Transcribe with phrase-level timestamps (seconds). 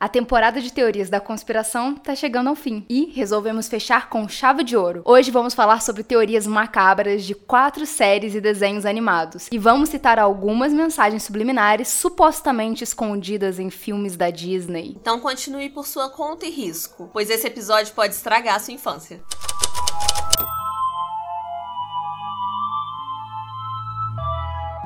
[0.00, 4.64] A temporada de teorias da conspiração tá chegando ao fim e resolvemos fechar com chave
[4.64, 5.02] de ouro.
[5.04, 10.18] Hoje vamos falar sobre teorias macabras de quatro séries e desenhos animados e vamos citar
[10.18, 14.96] algumas mensagens subliminares supostamente escondidas em filmes da Disney.
[14.98, 19.20] Então continue por sua conta e risco, pois esse episódio pode estragar sua infância.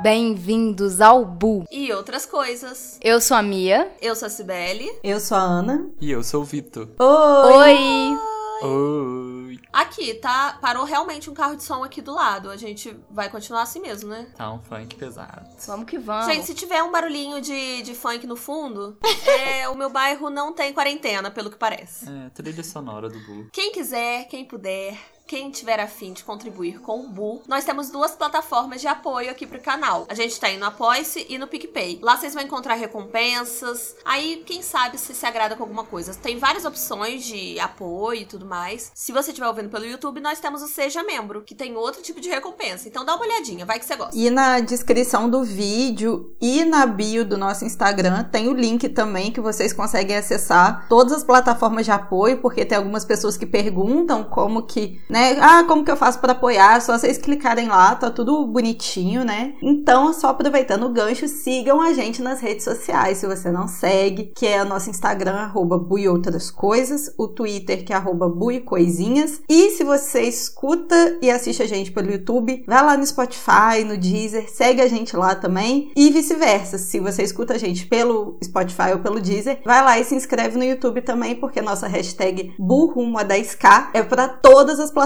[0.05, 1.65] Bem-vindos ao Bu.
[1.73, 2.99] E outras coisas.
[3.03, 3.91] Eu sou a Mia.
[4.03, 4.95] Eu sou a Cibele.
[5.03, 5.91] Eu sou a Ana.
[5.99, 6.91] E eu sou o Vitor.
[6.99, 8.19] Oi!
[8.63, 9.61] Oi!
[9.73, 10.59] Aqui, tá?
[10.61, 12.51] Parou realmente um carro de som aqui do lado.
[12.51, 14.27] A gente vai continuar assim mesmo, né?
[14.37, 15.49] Tá um funk pesado.
[15.67, 16.27] Vamos que vamos.
[16.27, 20.53] Gente, se tiver um barulhinho de, de funk no fundo, é, o meu bairro não
[20.53, 22.07] tem quarentena, pelo que parece.
[22.07, 23.49] É, trilha sonora do Bu.
[23.51, 28.13] Quem quiser, quem puder, quem tiver afim de contribuir com o Bu, nós temos duas
[28.13, 30.07] plataformas de apoio aqui pro canal.
[30.09, 31.99] A gente tá aí no Apoice e no PicPay.
[32.03, 33.97] Lá vocês vão encontrar recompensas.
[34.05, 36.15] Aí, quem sabe se se agrada com alguma coisa.
[36.15, 38.91] Tem várias opções de apoio e tudo mais.
[38.95, 42.21] Se você estiver ouvindo pelo YouTube, nós temos o Seja Membro, que tem outro tipo
[42.21, 42.89] de recompensa.
[42.89, 44.17] Então dá uma olhadinha, vai que você gosta.
[44.17, 49.33] E na descrição do vídeo e na bio do nosso Instagram tem o link também
[49.33, 54.25] que vocês conseguem acessar todas as plataformas de apoio, porque tem algumas pessoas que perguntam
[54.25, 55.37] como que né?
[55.41, 56.83] Ah, como que eu faço para apoiar?
[56.83, 59.55] Só vocês clicarem lá, tá tudo bonitinho, né?
[59.63, 64.33] Então, só aproveitando o gancho, sigam a gente nas redes sociais, se você não segue,
[64.35, 65.79] que é o nosso Instagram, arroba
[66.57, 71.67] Coisas, o Twitter, que é arroba Bui Coisinhas, e se você escuta e assiste a
[71.67, 76.11] gente pelo YouTube, vai lá no Spotify, no Deezer, segue a gente lá também, e
[76.11, 80.17] vice-versa, se você escuta a gente pelo Spotify ou pelo Deezer, vai lá e se
[80.17, 85.04] inscreve no YouTube também, porque nossa hashtag Burrumo a 10k é para todas as plataformas,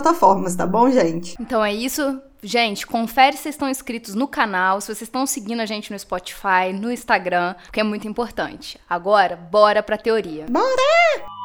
[0.57, 1.37] tá bom, gente?
[1.41, 2.21] Então é isso.
[2.43, 5.99] Gente, confere se vocês estão inscritos no canal, se vocês estão seguindo a gente no
[5.99, 8.79] Spotify, no Instagram, porque é muito importante.
[8.89, 10.47] Agora, bora pra teoria.
[10.49, 11.38] Bora!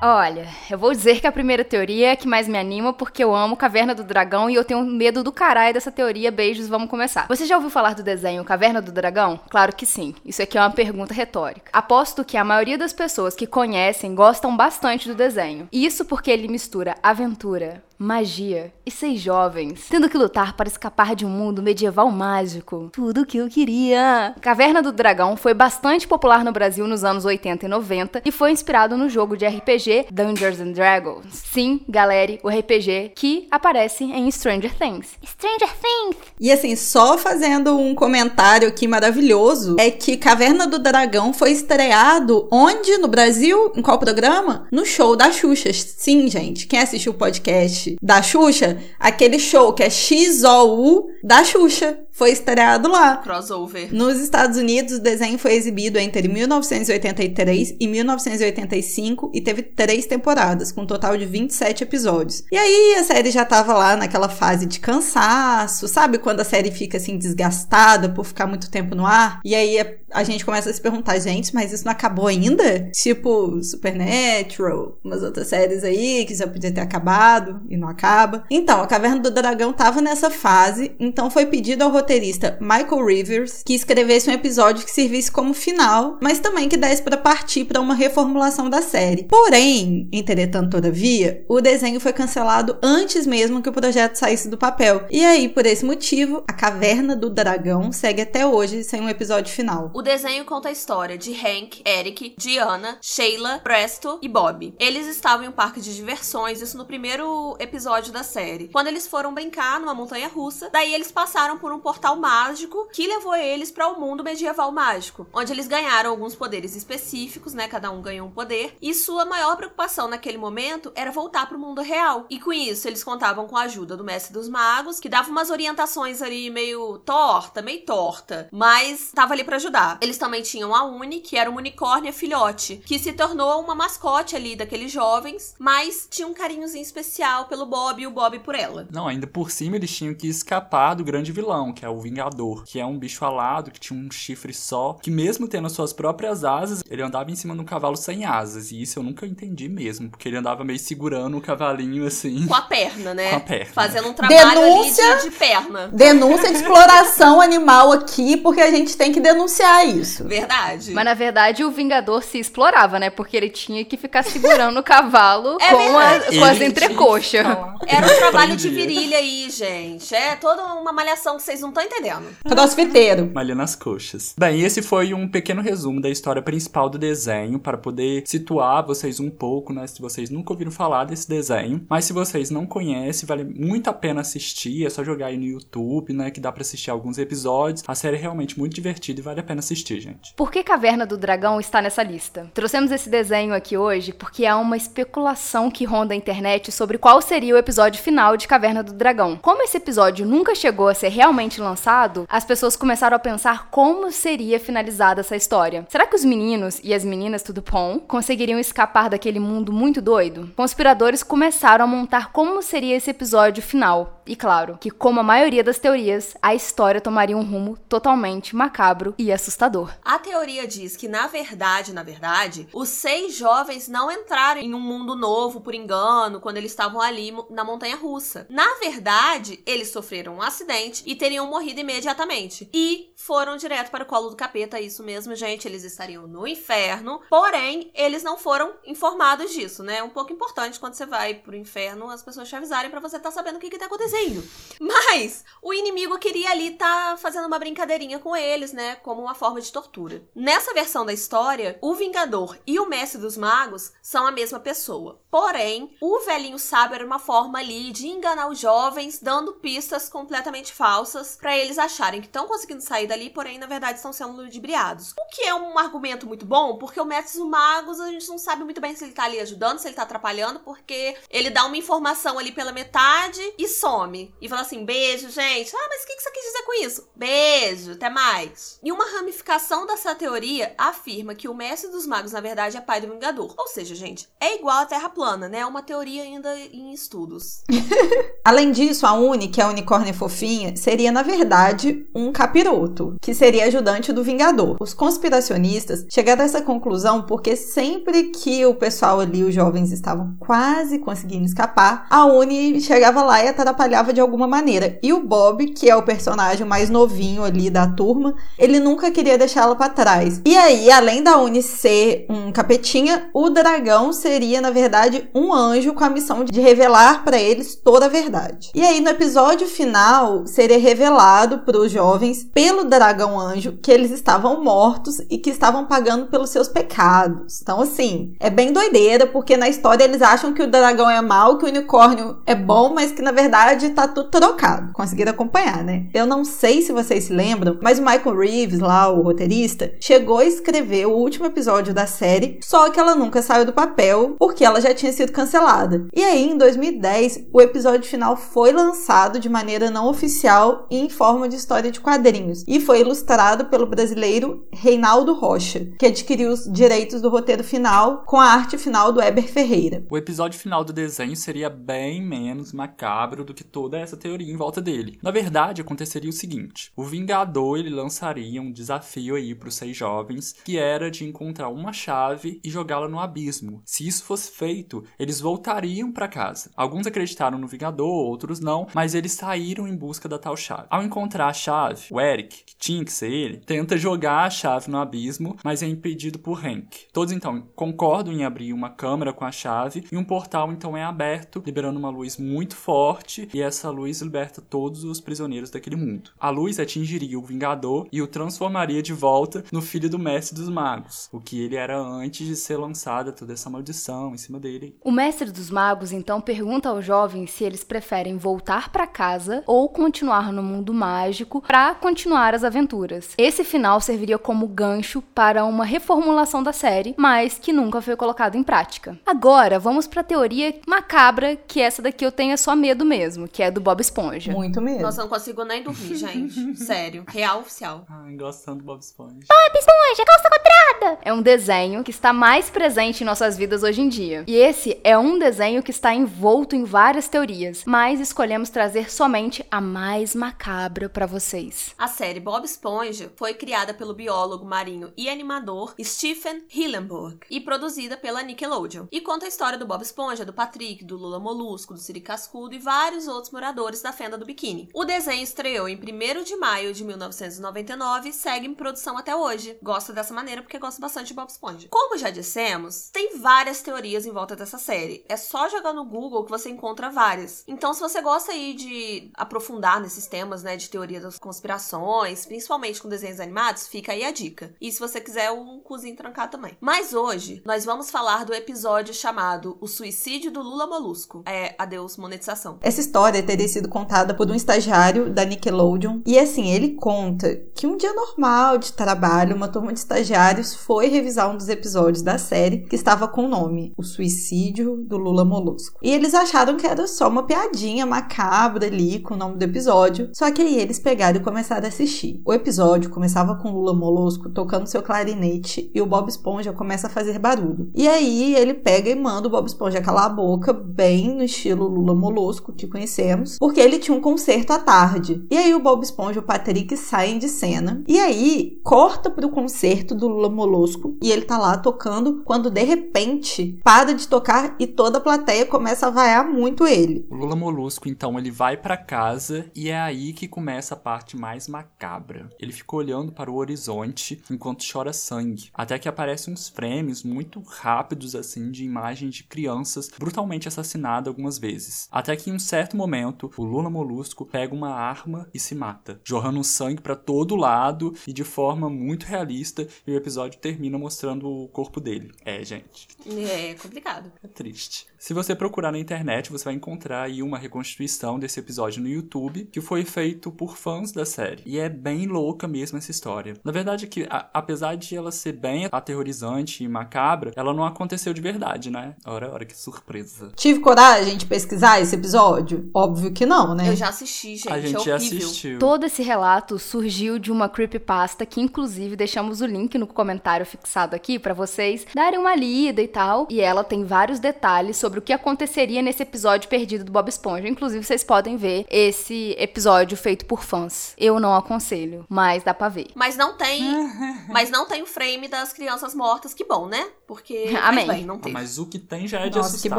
[0.00, 3.34] Olha, eu vou dizer que a primeira teoria é que mais me anima porque eu
[3.34, 6.30] amo Caverna do Dragão e eu tenho medo do caralho dessa teoria.
[6.30, 7.26] Beijos, vamos começar.
[7.26, 9.40] Você já ouviu falar do desenho Caverna do Dragão?
[9.50, 10.14] Claro que sim.
[10.24, 11.68] Isso aqui é uma pergunta retórica.
[11.72, 15.68] Aposto que a maioria das pessoas que conhecem gostam bastante do desenho.
[15.72, 21.26] Isso porque ele mistura aventura, magia e seis jovens, tendo que lutar para escapar de
[21.26, 22.88] um mundo medieval mágico.
[22.92, 24.34] Tudo o que eu queria.
[24.40, 28.52] Caverna do Dragão foi bastante popular no Brasil nos anos 80 e 90 e foi
[28.52, 31.42] inspirado no jogo de RPG Dungeons and Dragons.
[31.52, 35.16] Sim, galera, o RPG que aparece em Stranger Things.
[35.24, 36.16] Stranger Things!
[36.40, 42.46] E assim, só fazendo um comentário aqui maravilhoso, é que Caverna do Dragão foi estreado
[42.50, 43.72] onde no Brasil?
[43.74, 44.66] Em qual programa?
[44.70, 45.72] No show da Xuxa.
[45.72, 46.66] Sim, gente.
[46.66, 52.90] Quem assistiu o podcast da Xuxa, aquele show que é XOU da Xuxa foi estreado
[52.90, 53.18] lá.
[53.18, 53.94] Crossover.
[53.94, 60.72] Nos Estados Unidos, o desenho foi exibido entre 1983 e 1985 e teve três temporadas,
[60.72, 62.42] com um total de 27 episódios.
[62.50, 66.72] E aí a série já tava lá naquela fase de cansaço, sabe quando a série
[66.72, 69.38] fica assim desgastada por ficar muito tempo no ar?
[69.44, 69.78] E aí
[70.12, 72.90] a, gente começa a se perguntar, gente, mas isso não acabou ainda?
[72.90, 78.42] Tipo Supernatural, umas outras séries aí que já podia ter acabado e não acaba.
[78.50, 83.62] Então, a Caverna do Dragão tava nessa fase, então foi pedido ao roteirista Michael Rivers
[83.62, 87.82] que escrevesse um episódio que servisse como final, mas também que desse para partir para
[87.82, 89.24] uma reformulação da série.
[89.24, 95.04] Porém, entretanto, todavia, o desenho foi cancelado antes mesmo que o projeto saísse do papel.
[95.10, 99.52] E aí, por esse motivo, a Caverna do Dragão segue até hoje sem um episódio
[99.52, 99.90] final.
[99.94, 104.74] O desenho conta a história de Hank, Eric, Diana, Sheila, Presto e Bob.
[104.78, 108.68] Eles estavam em um parque de diversões, isso no primeiro episódio da série.
[108.68, 113.06] Quando eles foram brincar numa montanha russa, daí eles passaram por um portal mágico que
[113.06, 117.68] levou eles para o mundo medieval mágico, onde eles ganharam alguns poderes específicos, né?
[117.68, 118.76] Cada um ganhou um poder.
[118.80, 122.26] E sua maior preocupação naquele momento era voltar para o mundo real.
[122.30, 125.50] E com isso, eles contavam com a ajuda do mestre dos magos, que dava umas
[125.50, 129.98] orientações ali meio torta, meio torta, mas tava ali para ajudar.
[130.00, 134.36] Eles também tinham a Uni, que era uma unicórnia filhote, que se tornou uma mascote
[134.36, 138.86] ali daqueles jovens, mas tinha um carinhozinho especial pelo Bob e o Bob por ela.
[138.90, 142.64] Não, ainda por cima eles tinham que escapar do grande vilão, que é o Vingador,
[142.64, 146.44] que é um bicho alado, que tinha um chifre só, que mesmo tendo suas próprias
[146.44, 148.70] asas, ele andava em cima de um cavalo sem asas.
[148.70, 152.46] E isso eu nunca entendi mesmo, porque ele andava meio segurando o cavalinho assim.
[152.46, 153.30] Com a perna, né?
[153.30, 153.72] Com a perna.
[153.72, 155.04] Fazendo um trabalho Denúncia.
[155.12, 155.88] ali de, de perna.
[155.88, 160.24] Denúncia de exploração animal aqui, porque a gente tem que denunciar isso.
[160.24, 160.92] Verdade.
[160.92, 163.10] Mas na verdade o Vingador se explorava, né?
[163.10, 167.46] Porque ele tinha que ficar segurando o cavalo É com, a- com as entrecoxas.
[167.86, 170.14] Era um trabalho de virilha aí, gente.
[170.14, 172.26] É toda uma malhação que vocês não não estão entendendo.
[172.44, 173.30] Crossfiteiro.
[173.32, 174.34] Malha nas coxas.
[174.38, 179.20] Bem, esse foi um pequeno resumo da história principal do desenho, para poder situar vocês
[179.20, 179.86] um pouco, né?
[179.86, 181.84] Se vocês nunca ouviram falar desse desenho.
[181.88, 184.86] Mas se vocês não conhecem, vale muito a pena assistir.
[184.86, 186.30] É só jogar aí no YouTube, né?
[186.30, 187.84] Que dá pra assistir alguns episódios.
[187.86, 190.34] A série é realmente muito divertida e vale a pena assistir, gente.
[190.34, 192.50] Por que Caverna do Dragão está nessa lista?
[192.54, 197.20] Trouxemos esse desenho aqui hoje porque há uma especulação que ronda a internet sobre qual
[197.20, 199.36] seria o episódio final de Caverna do Dragão.
[199.36, 204.10] Como esse episódio nunca chegou a ser realmente lançado, as pessoas começaram a pensar como
[204.10, 205.86] seria finalizada essa história.
[205.88, 210.50] Será que os meninos e as meninas tudo pom conseguiriam escapar daquele mundo muito doido?
[210.56, 214.22] Conspiradores começaram a montar como seria esse episódio final.
[214.26, 219.14] E claro, que como a maioria das teorias, a história tomaria um rumo totalmente macabro
[219.16, 219.90] e assustador.
[220.04, 224.80] A teoria diz que, na verdade, na verdade, os seis jovens não entraram em um
[224.80, 228.46] mundo novo por engano quando eles estavam ali na montanha russa.
[228.50, 232.68] Na verdade, eles sofreram um acidente e teriam morrido imediatamente.
[232.72, 235.66] E foram direto para o colo do capeta, isso mesmo, gente.
[235.66, 237.20] Eles estariam no inferno.
[237.28, 239.98] Porém, eles não foram informados disso, né?
[239.98, 243.16] É um pouco importante quando você vai pro inferno as pessoas te avisarem para você
[243.16, 244.42] estar tá sabendo o que, que tá acontecendo.
[244.80, 248.96] Mas o inimigo queria ali estar tá fazendo uma brincadeirinha com eles, né?
[248.96, 250.22] Como uma forma de tortura.
[250.34, 255.20] Nessa versão da história, o Vingador e o Mestre dos Magos são a mesma pessoa.
[255.30, 260.72] Porém, o velhinho sábio era uma forma ali de enganar os jovens, dando pistas completamente
[260.72, 265.12] falsas para eles acharem que estão conseguindo sair dali, porém, na verdade, estão sendo ludibriados.
[265.12, 268.38] O que é um argumento muito bom, porque o Mestre dos Magos a gente não
[268.38, 271.64] sabe muito bem se ele tá ali ajudando, se ele tá atrapalhando, porque ele dá
[271.66, 274.34] uma informação ali pela metade e some.
[274.40, 275.74] E fala assim: beijo, gente.
[275.74, 277.08] Ah, mas o que, que você quis dizer com isso?
[277.14, 278.78] Beijo, até mais.
[278.82, 283.00] E uma ramificação dessa teoria afirma que o Mestre dos Magos, na verdade, é pai
[283.00, 283.54] do Vingador.
[283.56, 285.60] Ou seja, gente, é igual a Terra plana, né?
[285.60, 287.62] É uma teoria ainda em estudos.
[288.44, 293.34] Além disso, a Uni, que é a unicórnio fofinha, seria, na verdade, um capiroto, que
[293.34, 294.78] seria ajudante do Vingador.
[294.80, 300.34] Os conspiracionistas chegaram a essa conclusão porque sempre que o pessoal ali, os jovens, estavam
[300.40, 304.98] quase conseguindo escapar, a Uni chegava lá e atrapalhava de alguma maneira.
[305.02, 309.36] E o Bob, que é o personagem mais novinho ali da turma, ele nunca queria
[309.36, 310.40] deixá-la para trás.
[310.46, 315.92] E aí, além da Uni ser um capetinha, o dragão seria, na verdade, um anjo
[315.92, 318.70] com a missão de revelar para eles toda a verdade.
[318.74, 324.10] E aí, no episódio final, seria revelado para os jovens, pelo dragão anjo, que eles
[324.10, 327.60] estavam mortos e que estavam pagando pelos seus pecados.
[327.60, 331.58] Então, assim, é bem doideira, porque na história eles acham que o dragão é mau,
[331.58, 334.92] que o unicórnio é bom, mas que na verdade tá tudo trocado.
[334.92, 336.06] Conseguiram acompanhar, né?
[336.14, 340.38] Eu não sei se vocês se lembram, mas o Michael Reeves, lá, o roteirista, chegou
[340.38, 344.64] a escrever o último episódio da série, só que ela nunca saiu do papel porque
[344.64, 346.06] ela já tinha sido cancelada.
[346.14, 351.10] E aí, em 2010, o episódio final foi lançado de maneira não oficial e em
[351.10, 356.70] forma de história de quadrinhos, e foi ilustrado pelo brasileiro Reinaldo Rocha, que adquiriu os
[356.70, 360.04] direitos do roteiro final com a arte final do Eber Ferreira.
[360.10, 364.56] O episódio final do desenho seria bem menos macabro do que toda essa teoria em
[364.56, 365.18] volta dele.
[365.22, 369.96] Na verdade, aconteceria o seguinte: o Vingador ele lançaria um desafio aí para os seis
[369.96, 373.80] jovens, que era de encontrar uma chave e jogá-la no abismo.
[373.86, 376.70] Se isso fosse feito, eles voltariam para casa.
[376.76, 380.86] Alguns acreditaram no Vingador, outros não, mas eles saíram em busca da tal chave.
[380.98, 384.90] Ao encontrar a chave, o Eric, que tinha que ser ele, tenta jogar a chave
[384.90, 387.06] no abismo, mas é impedido por Hank.
[387.12, 391.04] Todos então concordam em abrir uma câmara com a chave e um portal então é
[391.04, 396.32] aberto, liberando uma luz muito forte e essa luz liberta todos os prisioneiros daquele mundo.
[396.36, 400.68] A luz atingiria o Vingador e o transformaria de volta no filho do Mestre dos
[400.68, 404.96] Magos, o que ele era antes de ser lançada toda essa maldição em cima dele.
[405.04, 409.88] O Mestre dos Magos então pergunta aos jovens se eles preferem voltar para casa ou
[409.88, 413.30] continuar no mundo mágico para continuar as aventuras.
[413.36, 418.56] Esse final serviria como gancho para uma reformulação da série, mas que nunca foi colocado
[418.56, 419.18] em prática.
[419.26, 423.62] Agora, vamos para a teoria macabra, que essa daqui eu tenho só medo mesmo, que
[423.62, 424.52] é do Bob Esponja.
[424.52, 425.02] Muito medo.
[425.02, 426.76] Nossa, eu não consigo nem dormir, gente.
[426.78, 427.24] Sério.
[427.28, 428.04] Real oficial.
[428.08, 429.46] Ai, gostando do Bob Esponja.
[429.48, 431.18] Bob Esponja, calça quadrada!
[431.22, 434.44] É um desenho que está mais presente em nossas vidas hoje em dia.
[434.46, 439.64] E esse é um desenho que está envolto em várias teorias, mas escolhemos trazer somente
[439.70, 440.67] a mais macabra
[441.12, 441.94] para vocês.
[441.96, 448.18] A série Bob Esponja foi criada pelo biólogo marinho e animador Stephen Hillenburg e produzida
[448.18, 449.06] pela Nickelodeon.
[449.10, 452.74] E conta a história do Bob Esponja, do Patrick, do Lula Molusco, do Siri Cascudo
[452.74, 454.90] e vários outros moradores da fenda do biquíni.
[454.92, 459.78] O desenho estreou em 1 de maio de 1999 e segue em produção até hoje.
[459.82, 461.88] Gosto dessa maneira porque gosto bastante de Bob Esponja.
[461.88, 465.24] Como já dissemos, tem várias teorias em volta dessa série.
[465.28, 467.64] É só jogar no Google que você encontra várias.
[467.66, 473.00] Então, se você gosta aí de aprofundar nesses temas né, de teoria das conspirações, principalmente
[473.00, 474.74] com desenhos animados, fica aí a dica.
[474.80, 476.76] E se você quiser um cozinho trancar também.
[476.80, 481.42] Mas hoje nós vamos falar do episódio chamado O Suicídio do Lula Molusco.
[481.46, 482.78] É, adeus monetização.
[482.82, 486.20] Essa história teria sido contada por um estagiário da Nickelodeon.
[486.26, 491.08] E assim, ele conta que um dia normal de trabalho, uma turma de estagiários foi
[491.08, 495.44] revisar um dos episódios da série que estava com o nome O Suicídio do Lula
[495.44, 495.98] Molusco.
[496.02, 500.30] E eles acharam que era só uma piadinha macabra ali com o nome do episódio.
[500.34, 502.40] Só que aí eles pegaram e começaram a assistir.
[502.44, 507.10] O episódio começava com Lula Molusco tocando seu clarinete e o Bob Esponja começa a
[507.10, 507.90] fazer barulho.
[507.94, 511.88] E aí ele pega e manda o Bob Esponja calar a boca, bem no estilo
[511.88, 515.44] Lula Molusco que conhecemos, porque ele tinha um concerto à tarde.
[515.50, 518.02] E aí o Bob Esponja e o Patrick saem de cena.
[518.06, 522.82] E aí corta pro concerto do Lula Molusco e ele tá lá tocando quando de
[522.82, 527.26] repente para de tocar e toda a plateia começa a vaiar muito ele.
[527.30, 531.36] O Lula Molusco, então, ele vai para casa e é aí que começa a parte
[531.36, 532.48] mais macabra.
[532.60, 537.60] Ele fica olhando para o horizonte enquanto chora sangue, até que aparecem uns frames muito
[537.60, 542.08] rápidos assim de imagens de crianças brutalmente assassinadas algumas vezes.
[542.12, 546.20] Até que em um certo momento, o Lula Molusco pega uma arma e se mata,
[546.22, 551.48] jorrando sangue para todo lado e de forma muito realista, e o episódio termina mostrando
[551.48, 552.30] o corpo dele.
[552.44, 553.08] É, gente.
[553.26, 554.30] É complicado.
[554.40, 555.08] É triste.
[555.18, 559.64] Se você procurar na internet, você vai encontrar aí uma reconstituição desse episódio no YouTube,
[559.72, 561.62] que foi feito por fãs da série.
[561.64, 563.54] E é bem louca mesmo essa história.
[563.64, 568.32] Na verdade, que a, apesar de ela ser bem aterrorizante e macabra, ela não aconteceu
[568.32, 569.14] de verdade, né?
[569.24, 570.52] Ora, ora, que surpresa.
[570.56, 572.90] Tive coragem de pesquisar esse episódio?
[572.94, 573.88] Óbvio que não, né?
[573.88, 574.72] Eu já assisti, gente.
[574.72, 575.78] a gente é já assistiu.
[575.78, 581.14] Todo esse relato surgiu de uma creepypasta que, inclusive, deixamos o link no comentário fixado
[581.14, 583.46] aqui pra vocês darem uma lida e tal.
[583.50, 587.68] E ela tem vários detalhes sobre o que aconteceria nesse episódio perdido do Bob Esponja.
[587.68, 591.14] Inclusive, vocês podem ver esse episódio feito por fãs.
[591.16, 593.06] Eu não aconselho, mas dá pra ver.
[593.14, 593.82] Mas não tem.
[594.48, 597.06] mas não tem o frame das crianças mortas, que bom, né?
[597.26, 597.74] Porque.
[597.82, 598.06] Amém.
[598.06, 598.52] Mas bem, não Ah, tem.
[598.52, 599.98] Mas o que tem já é de Nossa, que assustar,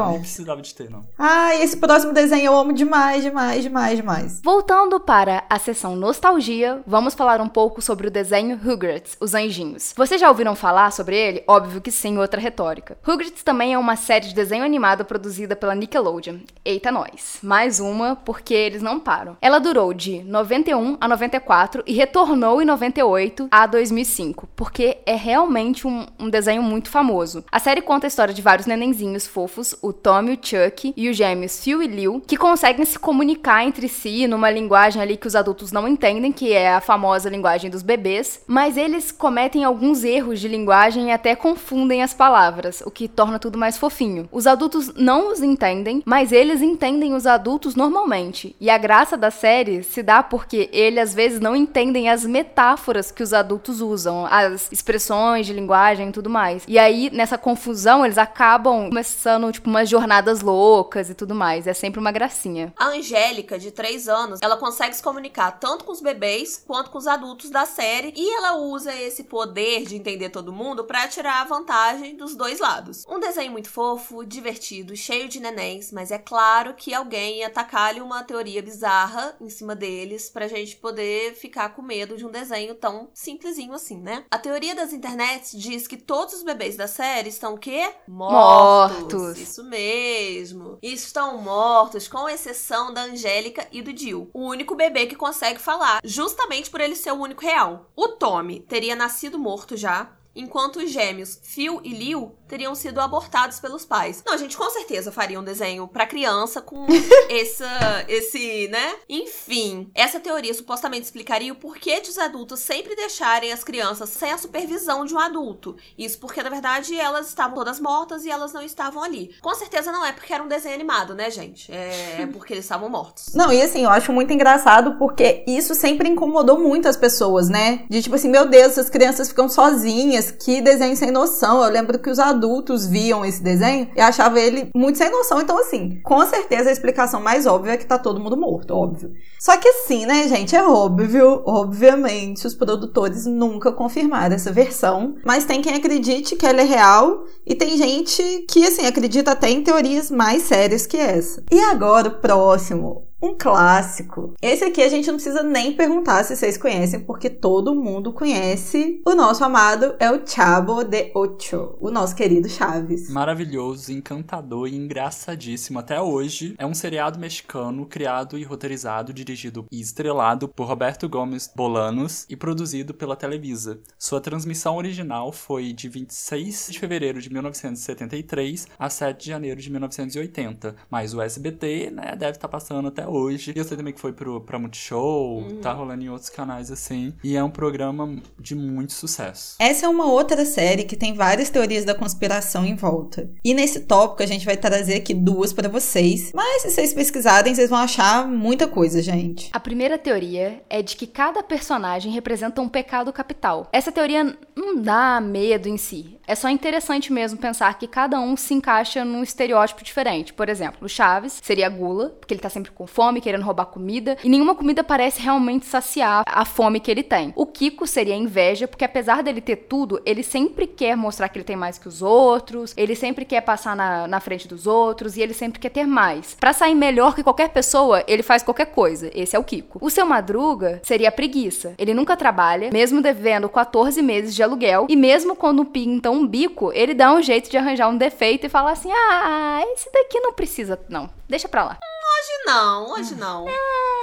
[0.00, 0.10] bom.
[0.12, 1.06] nem precisava de ter, não.
[1.18, 4.40] Ai, esse próximo desenho eu amo demais, demais, demais, demais.
[4.42, 9.92] Voltando para a sessão nostalgia, vamos falar um pouco sobre o desenho Rugrats, os anjinhos.
[9.96, 11.44] Vocês já ouviram falar sobre ele?
[11.46, 12.98] Óbvio que sim, outra retórica.
[13.02, 16.38] Rugrats também é uma série de desenho animado produzida pela Nickelodeon.
[16.64, 17.38] Eita nós.
[17.42, 19.36] Mais uma, porque eles não param.
[19.40, 25.86] Ela durou de 91 a 94 e retornou em 98 a 2005, porque é realmente
[25.86, 27.44] um, um desenho muito famoso.
[27.50, 31.16] A série conta a história de vários nenenzinhos fofos, o Tommy, o Chuck e os
[31.16, 35.36] gêmeos Phil e Lil, que conseguem se comunicar entre si numa linguagem ali que os
[35.36, 40.40] adultos não entendem, que é a famosa linguagem dos bebês, mas eles cometem alguns erros
[40.40, 44.28] de linguagem e até confundem as palavras, o que torna tudo mais fofinho.
[44.32, 48.56] Os adultos não os entendem, mas eles entendem os adultos normalmente.
[48.60, 53.10] E a graça da série se dá porque eles às vezes não entendem as metáforas
[53.10, 56.62] que os adultos usam, as expressões de linguagem e tudo mais.
[56.68, 61.66] E aí, nessa confusão, eles acabam começando, tipo, umas jornadas loucas e tudo mais.
[61.66, 62.72] É sempre uma gracinha.
[62.76, 66.98] A Angélica, de 3 anos, ela consegue se comunicar tanto com os bebês quanto com
[66.98, 71.40] os adultos da série e ela usa esse poder de entender todo mundo pra tirar
[71.40, 73.04] a vantagem dos dois lados.
[73.08, 78.00] Um desenho muito fofo, divertido, cheio de nenéns, mas é claro que alguém ia tacar-lhe
[78.00, 82.74] uma teoria bizarra em cima deles pra gente poder ficar com medo de um desenho
[82.74, 84.24] tão simplesinho assim, né?
[84.30, 87.92] A teoria das internets diz que todos os bebês da série estão o quê?
[88.06, 89.38] Mortos.
[89.38, 90.78] Isso mesmo.
[90.82, 94.30] Estão mortos, com exceção da Angélica e do Jill.
[94.34, 97.90] O único bebê que consegue falar, justamente por ele ser o único real.
[97.96, 100.12] O Tommy teria nascido morto já.
[100.34, 104.22] Enquanto os gêmeos Phil e Lil teriam sido abortados pelos pais.
[104.26, 106.86] Não, a gente com certeza faria um desenho pra criança com
[107.30, 108.94] essa, esse, né?
[109.08, 114.32] Enfim, essa teoria supostamente explicaria o porquê de os adultos sempre deixarem as crianças sem
[114.32, 115.76] a supervisão de um adulto.
[115.96, 119.34] Isso porque, na verdade, elas estavam todas mortas e elas não estavam ali.
[119.40, 121.70] Com certeza não é porque era um desenho animado, né, gente?
[121.70, 123.32] É porque eles estavam mortos.
[123.34, 127.84] Não, e assim, eu acho muito engraçado porque isso sempre incomodou muito as pessoas, né?
[127.88, 131.62] De tipo assim, meu Deus, essas crianças ficam sozinhas, que desenho sem noção.
[131.62, 135.40] Eu lembro que os adultos viam esse desenho e achavam ele muito sem noção.
[135.40, 139.12] Então, assim, com certeza a explicação mais óbvia é que tá todo mundo morto, óbvio.
[139.38, 145.44] Só que assim, né, gente, é óbvio, obviamente, os produtores nunca confirmaram essa versão, mas
[145.44, 149.62] tem quem acredite que ela é real e tem gente que, assim, acredita até em
[149.62, 151.42] teorias mais sérias que essa.
[151.50, 154.34] E agora o próximo Um clássico.
[154.40, 159.02] Esse aqui a gente não precisa nem perguntar se vocês conhecem, porque todo mundo conhece.
[159.06, 163.10] O nosso amado é o Chavo de Ocho, o nosso querido Chaves.
[163.10, 166.54] Maravilhoso, encantador e engraçadíssimo até hoje.
[166.56, 172.34] É um seriado mexicano criado e roteirizado, dirigido e estrelado por Roberto Gomes Bolanos e
[172.34, 173.80] produzido pela Televisa.
[173.98, 179.70] Sua transmissão original foi de 26 de fevereiro de 1973 a 7 de janeiro de
[179.70, 183.52] 1980, mas o SBT, né, deve estar passando até hoje.
[183.54, 185.60] E eu sei também que foi pro, pra Multishow, Uhum.
[185.60, 187.14] tá rolando em outros canais assim.
[187.22, 189.56] E é um programa de muito sucesso.
[189.58, 193.30] Essa é uma outra série que tem várias teorias da conspiração em volta.
[193.44, 196.32] E nesse tópico a gente vai trazer aqui duas pra vocês.
[196.34, 199.50] Mas se vocês pesquisarem, vocês vão achar muita coisa, gente.
[199.52, 203.68] A primeira teoria é de que cada personagem representa um pecado capital.
[203.72, 206.18] Essa teoria não dá medo em si.
[206.26, 210.32] É só interessante mesmo pensar que cada um se encaixa num estereótipo diferente.
[210.32, 213.66] Por exemplo, o Chaves seria a gula, porque ele tá sempre com fome, querendo roubar
[213.66, 217.32] comida, e nenhuma comida parece realmente saciar a fome que ele tem.
[217.36, 221.44] O Kiko seria inveja, porque apesar dele ter tudo, ele sempre quer mostrar que ele
[221.44, 225.22] tem mais que os outros, ele sempre quer passar na, na frente dos outros, e
[225.22, 226.36] ele sempre quer ter mais.
[226.38, 229.10] Pra sair melhor que qualquer pessoa, ele faz qualquer coisa.
[229.14, 229.78] Esse é o Kiko.
[229.80, 231.74] O seu Madruga seria a preguiça.
[231.78, 236.72] Ele nunca trabalha, mesmo devendo 14 meses de aluguel, e mesmo quando pinta um bico,
[236.72, 240.32] ele dá um jeito de arranjar um defeito e fala assim: ah, esse daqui não
[240.32, 241.19] precisa, não.
[241.30, 241.78] Deixa pra lá.
[242.20, 243.46] Hoje não, hoje não.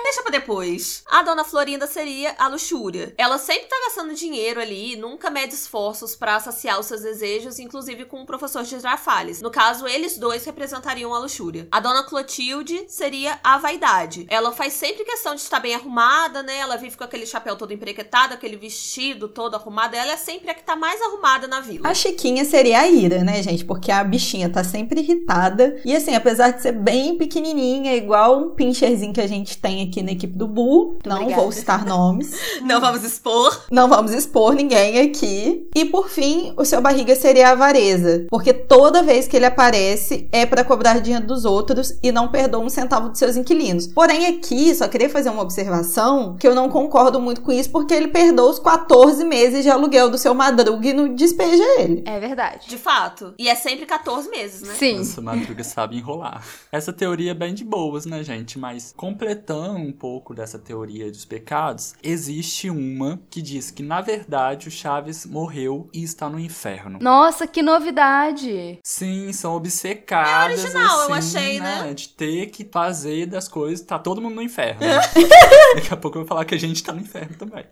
[0.03, 1.03] Deixa pra depois.
[1.05, 3.13] A dona Florinda seria a luxúria.
[3.17, 8.05] Ela sempre tá gastando dinheiro ali, nunca mede esforços pra saciar os seus desejos, inclusive
[8.05, 9.41] com o professor Girafales.
[9.41, 11.67] No caso, eles dois representariam a luxúria.
[11.69, 14.25] A dona Clotilde seria a vaidade.
[14.29, 16.57] Ela faz sempre questão de estar bem arrumada, né?
[16.57, 19.95] Ela vive com aquele chapéu todo emprequetado, aquele vestido todo arrumado.
[19.95, 21.89] Ela é sempre a que tá mais arrumada na vila.
[21.89, 23.65] A Chiquinha seria a Ira, né, gente?
[23.65, 25.81] Porque a bichinha tá sempre irritada.
[25.83, 30.01] E assim, apesar de ser bem pequenininha, igual um pincherzinho que a gente tem aqui
[30.01, 31.41] na equipe do Bu, não obrigada.
[31.41, 32.37] vou citar nomes.
[32.61, 33.65] Não vamos expor.
[33.71, 35.67] Não vamos expor ninguém aqui.
[35.75, 38.25] E por fim, o seu barriga seria a avareza.
[38.29, 42.61] Porque toda vez que ele aparece é pra cobrar dinheiro dos outros e não perdoa
[42.63, 43.87] um centavo dos seus inquilinos.
[43.87, 47.93] Porém, aqui, só queria fazer uma observação que eu não concordo muito com isso, porque
[47.93, 52.03] ele perdoa os 14 meses de aluguel do seu madruga e não despeja ele.
[52.05, 52.67] É verdade.
[52.67, 53.33] De fato.
[53.37, 54.73] E é sempre 14 meses, né?
[54.73, 54.97] Sim.
[54.97, 56.43] Nossa, Madruga sabe enrolar.
[56.71, 58.59] Essa teoria é bem de boas, né, gente?
[58.59, 64.67] Mas completando um pouco dessa teoria dos pecados, existe uma que diz que, na verdade,
[64.67, 66.99] o Chaves morreu e está no inferno.
[67.01, 68.79] Nossa, que novidade!
[68.83, 71.93] Sim, são obcecadas, É original, eu assim, achei, né?
[71.93, 74.81] De ter que fazer das coisas, tá todo mundo no inferno.
[75.75, 77.65] Daqui a pouco eu vou falar que a gente tá no inferno também.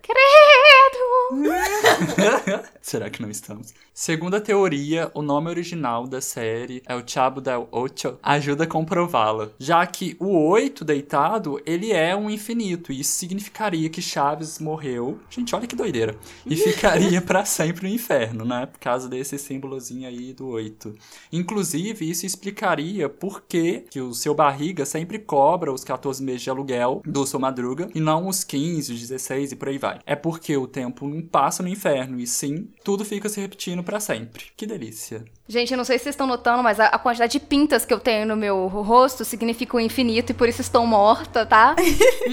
[2.80, 3.74] Será que não estamos?
[3.92, 8.66] Segundo a teoria, o nome original da série é o Chavo del Ocho, ajuda a
[8.66, 9.50] comprová-la.
[9.58, 15.18] Já que o oito deitado, ele é um infinito, e isso significaria que Chaves morreu.
[15.30, 16.16] Gente, olha que doideira.
[16.44, 18.66] E ficaria pra sempre no inferno, né?
[18.66, 20.94] Por causa desse símbolozinho aí do oito.
[21.32, 26.50] Inclusive, isso explicaria por que, que o seu barriga sempre cobra os 14 meses de
[26.50, 30.00] aluguel do seu madruga e não os 15, os 16 e por aí vai.
[30.06, 34.00] É porque o tempo não passa no inferno e sim, tudo fica se repetindo pra
[34.00, 34.46] sempre.
[34.56, 35.24] Que delícia.
[35.48, 37.94] Gente, eu não sei se vocês estão notando, mas a, a quantidade de pintas que
[37.94, 41.76] eu tenho no meu rosto significa o infinito e por isso estou morta, tá?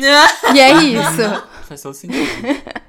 [0.53, 1.43] e é isso.
[1.67, 2.23] Faz todo sentido.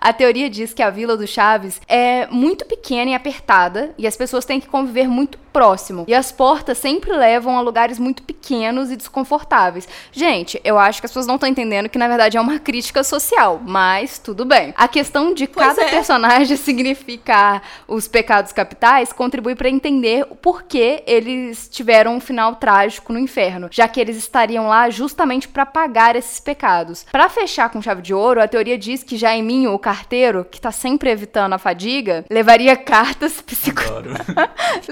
[0.00, 4.16] A teoria diz que a vila do Chaves é muito pequena e apertada e as
[4.16, 6.04] pessoas têm que conviver muito próximo.
[6.06, 9.88] E as portas sempre levam a lugares muito pequenos e desconfortáveis.
[10.12, 13.02] Gente, eu acho que as pessoas não estão entendendo que na verdade é uma crítica
[13.02, 14.74] social, mas tudo bem.
[14.76, 15.90] A questão de Pois cada é.
[15.90, 23.12] personagem significar os pecados capitais contribui para entender o porquê eles tiveram um final trágico
[23.12, 27.04] no inferno, já que eles estariam lá justamente para pagar esses pecados.
[27.10, 30.72] Para fechar com chave de ouro, a teoria diz que Jaiminho, o carteiro, que tá
[30.72, 33.82] sempre evitando a fadiga, levaria cartas psico...
[33.82, 34.10] Adoro.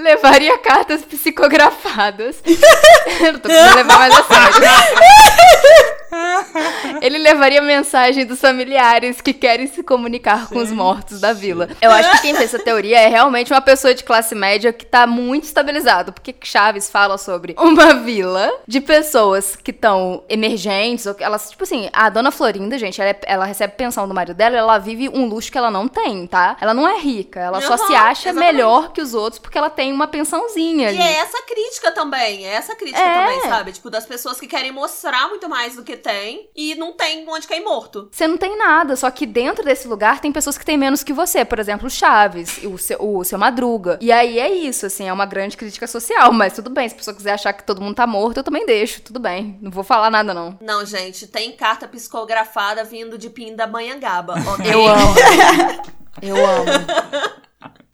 [0.49, 2.37] levaria cartas psicografadas.
[2.45, 4.59] Eu não tô conseguindo levar mais a sério.
[7.01, 11.69] Ele levaria mensagem dos familiares que querem se comunicar com os mortos da vila.
[11.81, 14.85] Eu acho que quem fez essa teoria é realmente uma pessoa de classe média que
[14.85, 16.11] tá muito estabilizado.
[16.11, 21.63] Porque Chaves fala sobre uma vila de pessoas que estão emergentes, ou que elas, tipo
[21.63, 25.09] assim, a dona Florinda, gente, ela, é- ela recebe pensão do marido dela, ela vive
[25.09, 26.57] um luxo que ela não tem, tá?
[26.59, 28.53] Ela não é rica, ela só Aham, se acha exatamente.
[28.53, 30.97] melhor que os outros porque ela tem uma pensãozinha ali.
[30.97, 33.13] E é essa crítica também, é essa crítica É.
[33.25, 33.71] também, sabe?
[33.71, 37.47] Tipo, das pessoas que querem mostrar muito mais do que tem e não tem onde
[37.47, 38.09] cair morto.
[38.11, 41.13] Você não tem nada, só que dentro desse lugar tem pessoas que têm menos que
[41.13, 41.45] você.
[41.45, 43.97] Por exemplo, o Chaves, o seu, o seu Madruga.
[44.01, 46.31] E aí é isso, assim, é uma grande crítica social.
[46.31, 48.65] Mas tudo bem, se a pessoa quiser achar que todo mundo tá morto, eu também
[48.65, 49.01] deixo.
[49.01, 49.57] Tudo bem.
[49.61, 50.57] Não vou falar nada, não.
[50.61, 54.73] Não, gente, tem carta psicografada vindo de Pindamonhangaba, ok?
[54.73, 55.15] Eu amo.
[56.21, 57.39] eu amo.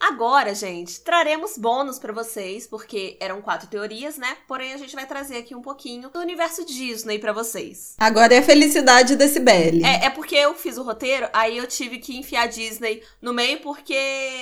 [0.07, 4.37] Agora, gente, traremos bônus pra vocês, porque eram quatro teorias, né?
[4.47, 7.95] Porém, a gente vai trazer aqui um pouquinho do universo Disney pra vocês.
[7.97, 9.83] Agora é a felicidade desse Belly.
[9.83, 13.59] É, é porque eu fiz o roteiro, aí eu tive que enfiar Disney no meio,
[13.61, 13.97] porque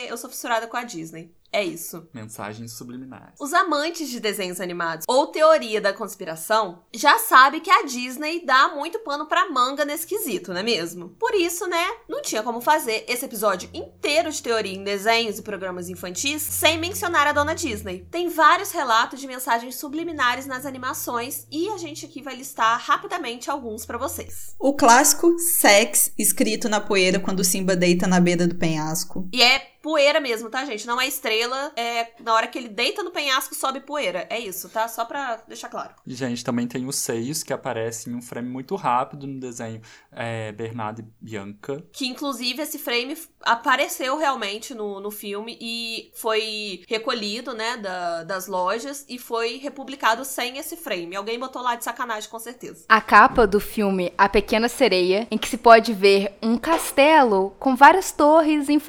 [0.10, 1.32] eu sou fissurada com a Disney.
[1.54, 2.08] É isso.
[2.12, 3.39] Mensagens subliminares.
[3.39, 8.70] Os amantes de desenhos animados ou teoria da conspiração já sabem que a Disney dá
[8.70, 11.10] muito pano pra manga nesse quesito, não é mesmo?
[11.20, 15.44] Por isso, né, não tinha como fazer esse episódio inteiro de teoria em desenhos e
[15.44, 18.08] programas infantis sem mencionar a dona Disney.
[18.10, 23.52] Tem vários relatos de mensagens subliminares nas animações e a gente aqui vai listar rapidamente
[23.52, 24.56] alguns pra vocês.
[24.60, 29.30] O clássico sex escrito na poeira quando Simba deita na beira do penhasco.
[29.32, 30.88] E é poeira mesmo, tá, gente?
[30.88, 34.26] Não é estrela, é na hora que ele deita no penhasco sobe poeira.
[34.30, 34.88] É isso, tá?
[34.88, 35.93] Só pra deixar claro.
[36.08, 39.82] E, gente, também tem os seios que aparecem em um frame muito rápido no desenho
[40.10, 41.84] é, Bernardo e Bianca.
[41.91, 48.48] Que inclusive esse frame apareceu realmente no, no filme e foi recolhido, né, da, das
[48.48, 51.13] lojas e foi republicado sem esse frame.
[51.13, 52.86] Alguém botou lá de sacanagem, com certeza.
[52.88, 57.76] A capa do filme A Pequena Sereia, em que se pode ver um castelo com
[57.76, 58.80] várias torres em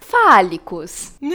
[0.00, 1.12] fálicos.
[1.20, 1.34] Isso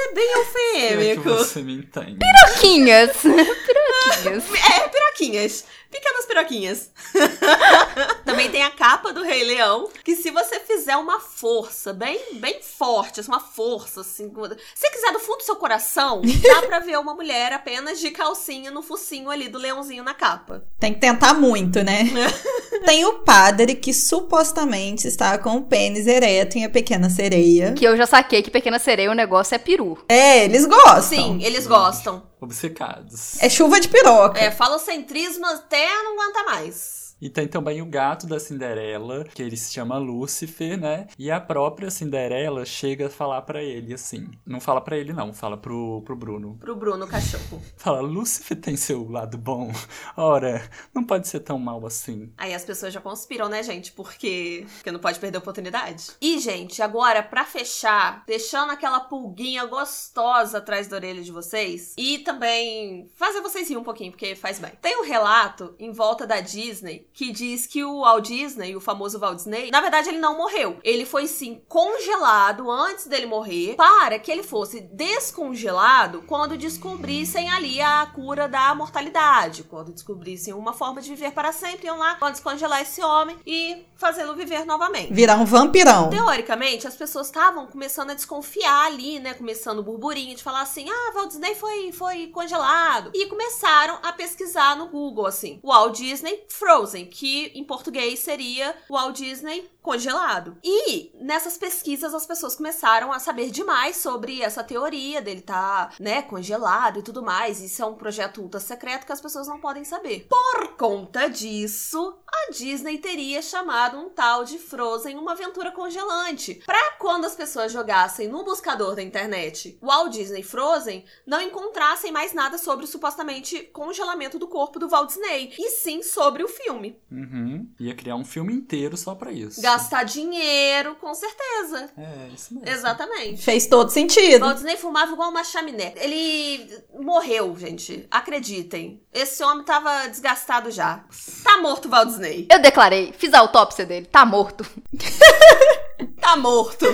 [0.00, 1.22] é bem É que eufêmico.
[1.30, 2.18] você me entende.
[2.18, 3.10] Piroquinhas.
[3.22, 4.44] Piroquinhas.
[4.54, 5.64] É, piroquinhas.
[5.90, 6.90] Pequenas piroquinhas.
[8.24, 12.60] Também tem a capa do Rei Leão, que se você fizer uma força bem, bem
[12.60, 14.30] forte, assim, uma força, assim,
[14.74, 18.70] se quiser do fundo do seu coração, dá pra ver uma mulher apenas de calcinha
[18.70, 20.64] no focinho ali do leãozinho na capa.
[20.80, 22.04] Tem que tentar muito, né?
[22.84, 27.72] Tem o padre que supostamente está com o pênis ereto em A Pequena Sereia.
[27.72, 29.96] Que eu já saquei que Pequena Sereia o negócio é peru.
[30.08, 31.02] É, eles gostam.
[31.02, 32.33] Sim, eles gostam.
[32.44, 33.40] Obcecados.
[33.40, 34.38] É chuva de piroca.
[34.38, 37.03] É, falocentrismo até não aguenta mais.
[37.20, 41.06] E tem também o gato da Cinderela, que ele se chama Lúcifer, né?
[41.18, 44.30] E a própria Cinderela chega a falar pra ele assim.
[44.44, 46.56] Não fala pra ele, não, fala pro, pro Bruno.
[46.60, 47.62] Pro Bruno cachorro.
[47.76, 49.72] Fala, Lúcifer tem seu lado bom.
[50.16, 52.32] Ora, não pode ser tão mal assim.
[52.36, 53.92] Aí as pessoas já conspiram, né, gente?
[53.92, 56.12] Porque, porque não pode perder a oportunidade.
[56.20, 62.18] E, gente, agora, pra fechar, deixando aquela pulguinha gostosa atrás da orelha de vocês e
[62.20, 64.72] também fazer vocês rir um pouquinho, porque faz bem.
[64.80, 69.18] Tem um relato em volta da Disney que diz que o Walt Disney, o famoso
[69.20, 70.78] Walt Disney, na verdade ele não morreu.
[70.82, 77.80] Ele foi sim congelado antes dele morrer para que ele fosse descongelado quando descobrissem ali
[77.80, 82.32] a cura da mortalidade, quando descobrissem uma forma de viver para sempre, iam lá, vão
[82.32, 85.12] descongelar esse homem e fazê-lo viver novamente.
[85.12, 86.10] Virar um vampirão.
[86.10, 89.34] Teoricamente, as pessoas estavam começando a desconfiar ali, né?
[89.34, 93.10] Começando o burburinho de falar assim: ah, Walt Disney foi, foi congelado.
[93.14, 99.16] E começaram a pesquisar no Google, assim: Walt Disney Frozen, que em português seria Walt
[99.16, 100.56] Disney congelado.
[100.64, 106.22] E nessas pesquisas as pessoas começaram a saber demais sobre essa teoria dele tá, né,
[106.22, 107.60] congelado e tudo mais.
[107.60, 110.26] Isso é um projeto ultra secreto que as pessoas não podem saber.
[110.28, 116.62] Por conta disso, a Disney teria chamado um tal de Frozen uma aventura congelante.
[116.64, 122.32] Pra quando as pessoas jogassem no buscador da internet Walt Disney Frozen, não encontrassem mais
[122.32, 126.93] nada sobre o supostamente congelamento do corpo do Walt Disney, e sim sobre o filme.
[127.10, 127.68] Uhum.
[127.78, 129.60] Ia criar um filme inteiro só pra isso.
[129.60, 131.90] Gastar dinheiro, com certeza.
[131.96, 132.68] É, isso mesmo.
[132.68, 133.42] Exatamente.
[133.42, 134.44] Fez todo sentido.
[134.44, 135.92] Walt Disney fumava igual uma chaminé.
[135.96, 138.06] Ele morreu, gente.
[138.10, 139.02] Acreditem.
[139.12, 141.04] Esse homem tava desgastado já.
[141.42, 142.48] Tá morto, Walt Disney.
[142.50, 144.64] Eu declarei, fiz a autópsia dele, tá morto.
[146.20, 146.86] Tá morto.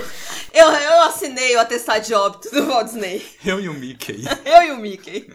[0.53, 3.25] Eu, eu assinei o atestado de óbito do Walt Disney.
[3.45, 4.25] Eu e o Mickey.
[4.45, 5.27] Eu e o Mickey.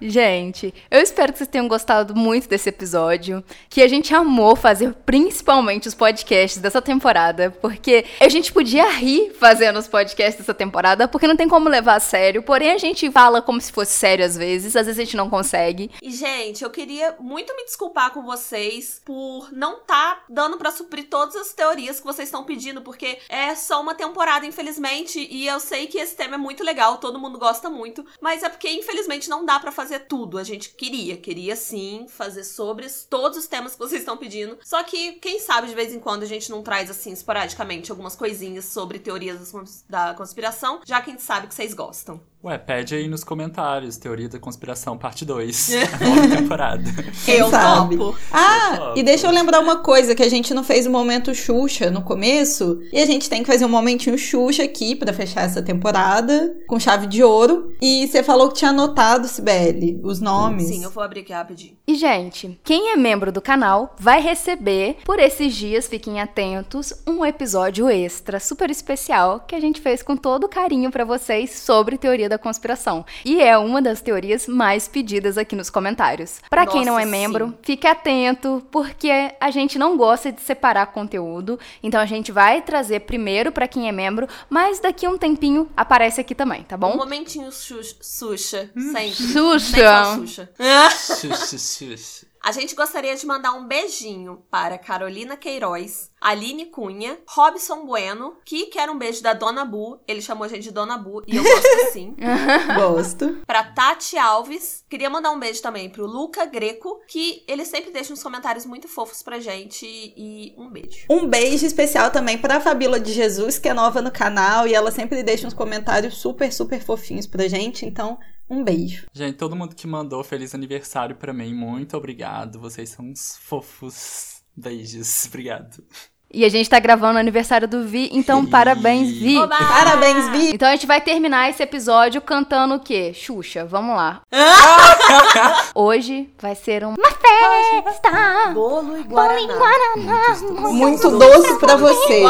[0.00, 4.92] Gente, eu espero que vocês tenham gostado muito desse episódio, que a gente amou fazer
[5.06, 11.08] principalmente os podcasts dessa temporada, porque a gente podia rir fazendo os podcasts dessa temporada,
[11.08, 14.22] porque não tem como levar a sério, porém a gente fala como se fosse sério
[14.22, 15.90] às vezes, às vezes a gente não consegue.
[16.02, 21.08] E, gente, eu queria muito me desculpar com vocês por não tá dando pra suprir
[21.08, 25.58] todas as teorias que vocês estão pedindo, porque é só uma temporada, infelizmente, e eu
[25.58, 29.30] sei que esse tema é muito legal, todo mundo gosta muito, mas é porque, infelizmente,
[29.30, 30.38] não dá pra fazer tudo.
[30.38, 34.58] A gente queria, queria sim fazer sobre todos os temas que vocês estão pedindo.
[34.64, 38.16] Só que, quem sabe, de vez em quando a gente não traz, assim, esporadicamente, algumas
[38.16, 39.52] coisinhas sobre teorias
[39.88, 42.20] da conspiração, já que a gente sabe que vocês gostam.
[42.46, 45.70] Ué, pede aí nos comentários, Teoria da Conspiração, parte 2.
[46.00, 46.84] nova temporada.
[47.24, 47.96] Quem Eu sabe?
[47.96, 48.16] topo.
[48.32, 48.98] Ah, Eu topo.
[49.00, 52.02] e deixa eu lembrar uma coisa, que a gente não fez o momento Xuxa no
[52.02, 56.54] começo, e a gente tem que fazer um momentinho Xuxa aqui pra fechar essa temporada,
[56.68, 57.74] com chave de ouro.
[57.82, 60.68] E você falou que tinha anotado, Sibeli, os nomes.
[60.68, 61.76] Sim, eu vou abrir aqui rapidinho.
[61.84, 67.24] E, gente, quem é membro do canal vai receber, por esses dias, fiquem atentos, um
[67.26, 72.28] episódio extra super especial que a gente fez com todo carinho pra vocês sobre teoria
[72.28, 73.04] da conspiração.
[73.24, 76.40] E é uma das teorias mais pedidas aqui nos comentários.
[76.50, 77.54] Pra quem não é membro, sim.
[77.62, 83.00] fique atento, porque a gente não gosta de separar conteúdo, então a gente vai trazer
[83.00, 86.78] primeiro pra quem é membro, mas daqui a um tempinho aparece aqui também, tá Um
[86.78, 86.96] bom?
[86.96, 87.96] momentinho Xuxa.
[88.00, 88.70] Xuxa.
[88.76, 89.32] Sempre.
[89.72, 90.48] Falo Xuxa.
[90.90, 92.25] Xuxa, xuxa.
[92.42, 98.66] A gente gostaria de mandar um beijinho para Carolina Queiroz, Aline Cunha, Robson Bueno, que
[98.66, 100.00] quer um beijo da Dona Bu.
[100.06, 102.14] Ele chamou a gente de Dona Bu e eu gosto sim.
[102.76, 103.38] Gosto.
[103.46, 104.84] Pra Tati Alves.
[104.88, 108.88] Queria mandar um beijo também pro Luca Greco, que ele sempre deixa uns comentários muito
[108.88, 109.86] fofos pra gente.
[109.86, 111.06] E um beijo.
[111.10, 114.90] Um beijo especial também pra Fabíola de Jesus, que é nova no canal, e ela
[114.90, 119.06] sempre deixa uns comentários super, super fofinhos pra gente, então um beijo.
[119.12, 122.60] Gente, todo mundo que mandou feliz aniversário pra mim, muito obrigado.
[122.60, 124.42] Vocês são uns fofos.
[124.56, 125.84] Beijos, obrigado.
[126.32, 129.38] E a gente tá gravando o aniversário do Vi, então parabéns, Vi!
[129.38, 129.56] Oba!
[129.56, 130.54] Parabéns, Vi!
[130.54, 133.12] Então a gente vai terminar esse episódio cantando o quê?
[133.14, 134.22] Xuxa, vamos lá.
[135.72, 138.50] Hoje vai ser uma festa!
[138.52, 140.36] Bolo e Guaraná.
[140.72, 142.24] Muito doce pra você.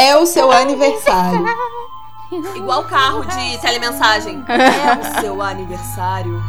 [0.00, 1.44] É o seu aniversário.
[2.56, 4.42] igual carro de telemensagem.
[4.48, 6.42] É o seu aniversário.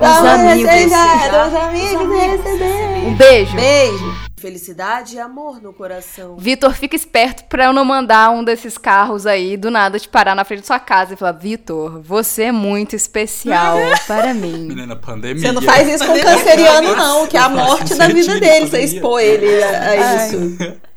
[0.00, 0.70] Os Vamos amigos.
[0.70, 3.06] festejar, os Os amigos amigos receber.
[3.06, 3.56] Um beijo!
[3.56, 4.28] Beijo.
[4.36, 6.36] Felicidade e amor no coração.
[6.36, 10.36] Vitor, fica esperto pra eu não mandar um desses carros aí do nada te parar
[10.36, 13.76] na frente da sua casa e falar: Vitor, você é muito especial
[14.06, 14.68] para mim.
[14.68, 15.42] Menina, pandemia.
[15.42, 18.68] Você não faz isso com o canceriano, não, que é a morte da vida dele,
[18.68, 20.87] você expor ele a, a isso.